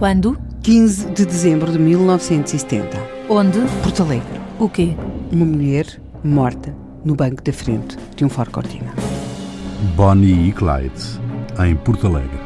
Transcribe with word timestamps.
Quando? 0.00 0.38
15 0.62 1.10
de 1.10 1.26
dezembro 1.26 1.70
de 1.70 1.78
1970. 1.78 2.96
Onde? 3.28 3.60
Porto 3.82 4.02
Alegre. 4.02 4.40
O 4.58 4.66
quê? 4.66 4.96
Uma 5.30 5.44
mulher 5.44 5.84
morta 6.24 6.74
no 7.04 7.14
banco 7.14 7.42
da 7.42 7.52
frente 7.52 7.98
de 8.16 8.24
um 8.24 8.30
Ford 8.30 8.50
Cortina. 8.50 8.94
Bonnie 9.94 10.48
e 10.48 10.52
Clyde, 10.52 11.20
em 11.62 11.76
Porto 11.76 12.06
Alegre. 12.06 12.38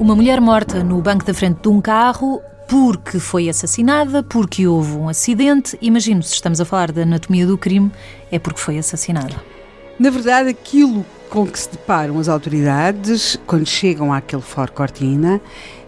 Uma 0.00 0.16
mulher 0.16 0.40
morta 0.40 0.82
no 0.82 1.00
banco 1.00 1.24
da 1.24 1.32
frente 1.32 1.62
de 1.62 1.68
um 1.68 1.80
carro 1.80 2.42
porque 2.68 3.20
foi 3.20 3.48
assassinada, 3.48 4.24
porque 4.24 4.66
houve 4.66 4.96
um 4.96 5.08
acidente. 5.08 5.78
Imagino, 5.80 6.24
se 6.24 6.34
estamos 6.34 6.60
a 6.60 6.64
falar 6.64 6.90
da 6.90 7.02
anatomia 7.02 7.46
do 7.46 7.56
crime, 7.56 7.92
é 8.32 8.38
porque 8.40 8.58
foi 8.58 8.78
assassinada. 8.78 9.36
Na 9.96 10.10
verdade, 10.10 10.48
aquilo 10.48 11.06
com 11.30 11.46
que 11.46 11.56
se 11.56 11.70
deparam 11.70 12.18
as 12.18 12.28
autoridades 12.28 13.38
quando 13.46 13.64
chegam 13.64 14.12
àquele 14.12 14.42
Ford 14.42 14.72
Cortina 14.72 15.40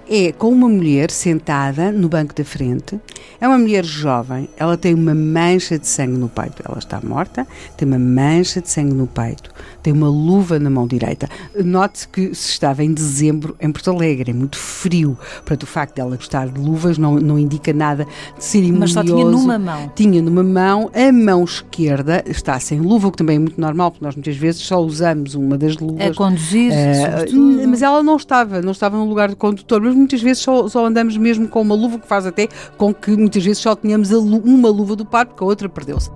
é 0.08 0.32
com 0.32 0.50
uma 0.50 0.68
mulher 0.68 1.10
sentada 1.10 1.90
no 1.90 2.08
banco 2.08 2.34
da 2.34 2.44
frente. 2.44 3.00
É 3.40 3.46
uma 3.46 3.58
mulher 3.58 3.84
jovem, 3.84 4.48
ela 4.56 4.76
tem 4.76 4.94
uma 4.94 5.14
mancha 5.14 5.78
de 5.78 5.86
sangue 5.86 6.16
no 6.16 6.28
peito. 6.28 6.62
Ela 6.64 6.78
está 6.78 7.00
morta, 7.02 7.46
tem 7.76 7.86
uma 7.86 7.98
mancha 7.98 8.60
de 8.60 8.70
sangue 8.70 8.94
no 8.94 9.06
peito, 9.06 9.50
tem 9.82 9.92
uma 9.92 10.08
luva 10.08 10.58
na 10.58 10.70
mão 10.70 10.86
direita. 10.86 11.28
Note-se 11.62 12.08
que 12.08 12.34
se 12.34 12.50
estava 12.50 12.82
em 12.82 12.92
dezembro 12.92 13.56
em 13.60 13.70
Porto 13.70 13.90
Alegre, 13.90 14.30
é 14.30 14.34
muito 14.34 14.56
frio. 14.56 15.18
Portanto, 15.36 15.64
o 15.64 15.66
facto 15.66 15.96
dela 15.96 16.16
gostar 16.16 16.48
de 16.48 16.60
luvas 16.60 16.96
não, 16.96 17.16
não 17.16 17.38
indica 17.38 17.72
nada 17.72 18.06
de 18.38 18.44
cerimonioso. 18.44 18.80
Mas 18.80 18.92
só 18.92 19.02
tinha 19.02 19.24
numa 19.24 19.58
mão. 19.58 19.92
Tinha 19.94 20.22
numa 20.22 20.42
mão, 20.42 20.90
a 20.94 21.12
mão 21.12 21.44
esquerda 21.44 22.24
está 22.26 22.58
sem 22.58 22.80
luva, 22.80 23.08
o 23.08 23.10
que 23.10 23.18
também 23.18 23.36
é 23.36 23.38
muito 23.38 23.60
normal, 23.60 23.90
porque 23.90 24.04
nós 24.04 24.14
muitas 24.14 24.36
vezes 24.36 24.62
só 24.62 24.80
usamos 24.80 25.34
uma 25.34 25.58
das 25.58 25.76
luvas. 25.76 26.06
A 26.06 26.14
conduzir, 26.14 26.72
uh, 26.72 27.68
Mas 27.68 27.82
ela 27.82 28.02
não 28.02 28.16
estava, 28.16 28.62
não 28.62 28.72
estava 28.72 28.96
no 28.96 29.04
lugar 29.04 29.28
do 29.28 29.36
condutor, 29.36 29.80
mas 29.82 29.95
muitas 29.96 30.22
vezes 30.22 30.42
só, 30.42 30.68
só, 30.68 30.86
andamos 30.86 31.16
mesmo 31.16 31.48
com 31.48 31.60
uma 31.60 31.74
luva 31.74 31.98
que 31.98 32.06
faz 32.06 32.26
até 32.26 32.48
com 32.76 32.92
que 32.92 33.10
muitas 33.10 33.44
vezes 33.44 33.58
só 33.58 33.74
tenhamos 33.74 34.10
uma 34.12 34.68
luva 34.68 34.94
do 34.96 35.04
par 35.04 35.26
porque 35.26 35.42
a 35.42 35.46
outra 35.46 35.68
perdeu-se 35.68 36.10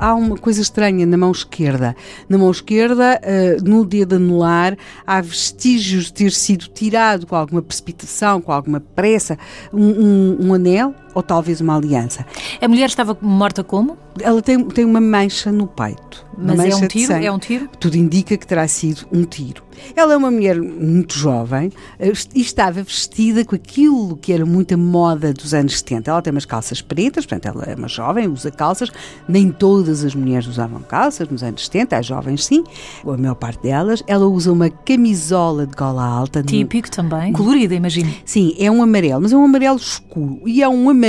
há 0.00 0.14
uma 0.14 0.36
coisa 0.36 0.62
estranha 0.62 1.04
na 1.04 1.16
mão 1.16 1.30
esquerda. 1.30 1.94
Na 2.28 2.38
mão 2.38 2.50
esquerda, 2.50 3.20
uh, 3.22 3.68
no 3.68 3.84
dedo 3.84 4.16
anular, 4.16 4.76
há 5.06 5.20
vestígios 5.20 6.06
de 6.06 6.14
ter 6.14 6.32
sido 6.32 6.66
tirado 6.68 7.26
com 7.26 7.36
alguma 7.36 7.60
precipitação, 7.60 8.40
com 8.40 8.50
alguma 8.50 8.80
pressa, 8.80 9.38
um, 9.72 9.84
um, 9.84 10.46
um 10.46 10.54
anel 10.54 10.94
ou 11.14 11.22
talvez 11.22 11.60
uma 11.60 11.76
aliança. 11.76 12.24
A 12.60 12.68
mulher 12.68 12.86
estava 12.86 13.16
morta 13.20 13.62
como? 13.62 13.96
Ela 14.20 14.42
tem, 14.42 14.62
tem 14.64 14.84
uma 14.84 15.00
mancha 15.00 15.50
no 15.50 15.66
peito. 15.66 16.26
Mas 16.36 16.58
é 16.58 16.74
um 16.74 16.88
tiro? 16.88 17.12
É 17.12 17.32
um 17.32 17.38
tiro? 17.38 17.68
Tudo 17.78 17.96
indica 17.96 18.36
que 18.36 18.46
terá 18.46 18.66
sido 18.66 19.06
um 19.12 19.24
tiro. 19.24 19.62
Ela 19.96 20.14
é 20.14 20.16
uma 20.16 20.30
mulher 20.30 20.60
muito 20.60 21.14
jovem 21.14 21.70
eh, 21.98 22.12
e 22.34 22.40
estava 22.40 22.82
vestida 22.82 23.44
com 23.44 23.54
aquilo 23.54 24.16
que 24.16 24.32
era 24.32 24.44
muita 24.44 24.76
moda 24.76 25.32
dos 25.32 25.54
anos 25.54 25.78
70. 25.78 26.10
Ela 26.10 26.22
tem 26.22 26.30
umas 26.32 26.44
calças 26.44 26.82
pretas, 26.82 27.24
portanto, 27.24 27.54
ela 27.54 27.64
é 27.64 27.74
uma 27.74 27.88
jovem, 27.88 28.28
usa 28.28 28.50
calças. 28.50 28.90
Nem 29.28 29.50
todas 29.50 30.04
as 30.04 30.14
mulheres 30.14 30.46
usavam 30.46 30.80
calças 30.82 31.28
nos 31.28 31.42
anos 31.42 31.64
70, 31.64 31.96
as 31.96 32.06
jovens 32.06 32.44
sim, 32.44 32.64
a 33.06 33.16
maior 33.16 33.34
parte 33.34 33.62
delas. 33.62 34.02
Ela 34.06 34.26
usa 34.26 34.52
uma 34.52 34.68
camisola 34.70 35.66
de 35.66 35.74
gola 35.74 36.04
alta. 36.04 36.42
Típico 36.42 36.88
no... 36.88 36.94
também, 36.94 37.32
colorida, 37.32 37.74
imagino. 37.74 38.12
Sim, 38.24 38.54
é 38.58 38.70
um 38.70 38.82
amarelo, 38.82 39.22
mas 39.22 39.32
é 39.32 39.36
um 39.36 39.44
amarelo 39.44 39.76
escuro. 39.76 40.40
E 40.46 40.62
é 40.62 40.68
um 40.68 40.90
amarelo 40.90 40.99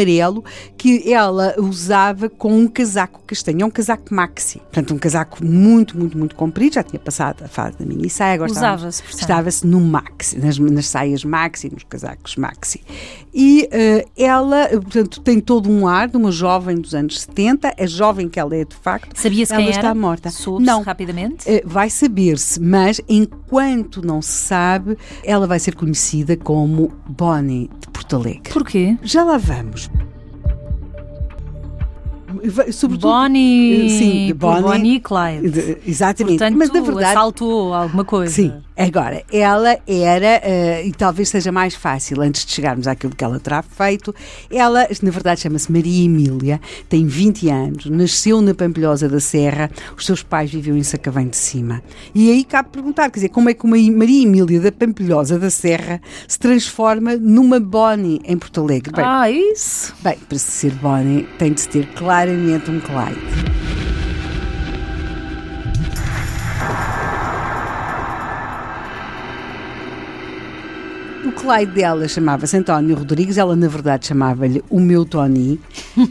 que 0.78 1.12
ela 1.12 1.56
usava 1.58 2.30
com 2.30 2.54
um 2.58 2.68
casaco 2.68 3.22
castanho, 3.26 3.62
é 3.62 3.66
um 3.66 3.70
casaco 3.70 4.14
maxi. 4.14 4.60
Portanto, 4.60 4.94
um 4.94 4.98
casaco 4.98 5.46
muito, 5.46 5.98
muito, 5.98 6.18
muito 6.18 6.36
comprido, 6.36 6.76
já 6.76 6.84
tinha 6.84 7.00
passado 7.00 7.44
a 7.44 7.48
fase 7.48 7.78
da 7.78 7.86
mini 7.86 8.10
saia, 8.10 8.36
agora 8.36 8.52
Usava-se, 8.52 9.04
estava-se 9.10 9.66
no 9.66 9.80
maxi, 9.80 10.38
nas, 10.40 10.58
nas, 10.58 10.88
saias 10.88 11.24
maxi, 11.24 11.72
nos 11.72 11.84
casacos 11.84 12.36
maxi. 12.36 12.82
E 13.34 13.68
uh, 13.72 14.12
ela, 14.18 14.68
portanto, 14.70 15.22
tem 15.22 15.40
todo 15.40 15.70
um 15.70 15.88
ar 15.88 16.08
de 16.08 16.18
uma 16.18 16.32
jovem 16.32 16.80
dos 16.80 16.94
anos 16.94 17.22
70, 17.22 17.74
é 17.78 17.88
jovem 17.88 18.28
que 18.28 18.40
ela 18.40 18.56
é 18.56 18.66
de 18.66 18.76
facto. 18.76 19.18
Sabia-se 19.20 19.54
ela 19.54 19.64
quem 19.64 19.72
está 19.72 19.88
era? 19.88 19.96
morta. 19.96 20.30
Não. 20.60 20.82
rapidamente? 20.82 21.50
Uh, 21.50 21.62
vai 21.66 21.90
saber-se, 21.90 22.60
mas 22.60 23.02
enquanto 23.08 23.41
não 24.02 24.22
se 24.22 24.32
sabe, 24.32 24.98
ela 25.24 25.48
vai 25.48 25.60
ser 25.60 25.76
conhecida 25.76 26.38
como 26.38 26.92
Bonnie 27.08 27.70
de 27.80 27.88
Porto 27.90 28.16
Alegre. 28.16 28.52
Porquê? 28.52 28.98
Já 29.04 29.24
lá 29.24 29.38
vamos 29.38 29.90
sobretudo 32.72 33.08
Bonnie, 33.10 33.90
sim, 33.90 34.34
Bonnie, 34.34 34.62
Bonnie 34.62 34.96
e 34.96 35.00
Clyde. 35.00 35.78
Exatamente. 35.86 36.38
Portanto, 36.38 36.58
mas 36.58 36.72
na 36.72 36.82
verdade 36.82 37.06
assaltou 37.12 37.74
alguma 37.74 38.06
coisa. 38.06 38.34
Sim. 38.34 38.54
Agora, 38.78 39.24
ela 39.32 39.78
era, 39.86 40.42
uh, 40.44 40.88
e 40.88 40.92
talvez 40.94 41.30
seja 41.30 41.52
mais 41.52 41.76
fácil, 41.76 42.20
antes 42.20 42.44
de 42.44 42.52
chegarmos 42.52 42.88
àquilo 42.88 43.16
que 43.16 43.24
ela 43.24 43.40
terá 43.40 43.62
feito, 43.62 44.16
ela, 44.50 44.88
na 45.04 45.12
verdade, 45.12 45.42
chama-se 45.42 45.72
Maria 45.72 46.06
Emília, 46.06 46.60
tem 46.90 47.06
20 47.06 47.50
anos, 47.50 47.86
nasceu 47.86 48.42
na 48.42 48.56
Pampilhosa 48.56 49.08
da 49.08 49.20
Serra, 49.20 49.70
os 49.96 50.04
seus 50.04 50.24
pais 50.24 50.52
viviam 50.52 50.76
em 50.76 50.82
Sacavém 50.82 51.28
de 51.28 51.38
Cima. 51.38 51.84
E 52.16 52.32
aí 52.32 52.44
cabe 52.44 52.70
perguntar, 52.70 53.12
quer 53.12 53.18
dizer, 53.20 53.30
como 53.30 53.50
é 53.50 53.54
que 53.54 53.66
uma 53.66 53.78
Maria 53.78 54.24
Emília 54.24 54.60
da 54.60 54.72
Pampilhosa 54.72 55.38
da 55.38 55.52
Serra 55.52 56.02
se 56.28 56.40
transforma 56.40 57.16
numa 57.16 57.60
Bonnie 57.60 58.20
em 58.26 58.36
Porto 58.36 58.62
Alegre? 58.62 58.94
Bem, 58.96 59.06
ah, 59.06 59.30
isso? 59.30 59.94
Bem, 60.02 60.18
para 60.28 60.38
ser 60.40 60.72
Bonnie 60.72 61.28
tem 61.38 61.54
de 61.54 61.62
se 61.62 61.70
ter 61.70 61.86
claramente 62.32 62.70
um 62.72 62.80
Clyde. 62.80 63.41
O 71.24 71.32
Clyde 71.32 71.74
dela 71.74 72.08
chamava-se 72.08 72.58
António 72.58 72.96
Rodrigues, 72.96 73.38
ela 73.38 73.56
na 73.56 73.68
verdade 73.68 74.08
chamava-lhe 74.08 74.64
o 74.70 74.80
meu 74.80 75.06
Tony. 75.06 75.60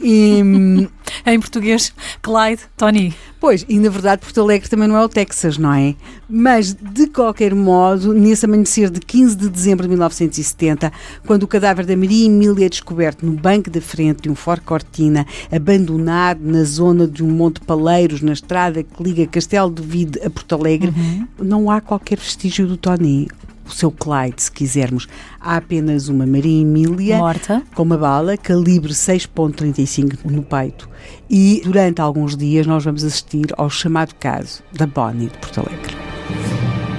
E, 0.02 0.38
em 1.26 1.40
português, 1.40 1.92
Clyde 2.22 2.62
Tony. 2.76 3.12
Pois, 3.40 3.64
e 3.68 3.78
na 3.78 3.88
verdade 3.88 4.22
Porto 4.22 4.40
Alegre 4.40 4.68
também 4.68 4.86
não 4.86 4.96
é 4.96 5.04
o 5.04 5.08
Texas, 5.08 5.58
não 5.58 5.72
é? 5.72 5.96
Mas, 6.28 6.74
de 6.74 7.08
qualquer 7.08 7.54
modo, 7.54 8.12
nesse 8.12 8.44
amanhecer 8.44 8.88
de 8.88 9.00
15 9.00 9.34
de 9.34 9.48
dezembro 9.48 9.84
de 9.84 9.88
1970, 9.88 10.92
quando 11.26 11.42
o 11.42 11.48
cadáver 11.48 11.86
da 11.86 11.96
Maria 11.96 12.26
Emília 12.26 12.66
é 12.66 12.68
descoberto 12.68 13.26
no 13.26 13.32
banco 13.32 13.68
da 13.68 13.80
frente 13.80 14.22
de 14.22 14.30
um 14.30 14.34
Ford 14.36 14.62
Cortina, 14.62 15.26
abandonado 15.50 16.40
na 16.42 16.62
zona 16.62 17.08
de 17.08 17.24
um 17.24 17.30
Monte 17.30 17.60
Paleiros, 17.60 18.20
na 18.20 18.32
estrada 18.32 18.82
que 18.82 19.02
liga 19.02 19.26
Castelo 19.26 19.70
de 19.70 19.82
Vide 19.82 20.20
a 20.24 20.30
Porto 20.30 20.54
Alegre, 20.54 20.92
uhum. 20.96 21.26
não 21.42 21.70
há 21.70 21.80
qualquer 21.80 22.18
vestígio 22.18 22.66
do 22.66 22.76
Tony 22.76 23.28
o 23.70 23.74
seu 23.74 23.90
Clyde, 23.90 24.42
se 24.42 24.52
quisermos. 24.52 25.06
Há 25.40 25.56
apenas 25.56 26.08
uma 26.08 26.26
Maria 26.26 26.60
Emília 26.60 27.18
morta 27.18 27.62
com 27.74 27.82
uma 27.82 27.96
bala 27.96 28.36
calibre 28.36 28.92
6.35 28.92 30.18
no 30.24 30.42
peito. 30.42 30.88
E 31.28 31.62
durante 31.64 32.00
alguns 32.00 32.36
dias 32.36 32.66
nós 32.66 32.84
vamos 32.84 33.04
assistir 33.04 33.46
ao 33.56 33.70
chamado 33.70 34.14
caso 34.16 34.62
da 34.72 34.86
Bonnie 34.86 35.28
de 35.28 35.38
Porto 35.38 35.60
Alegre. 35.60 36.89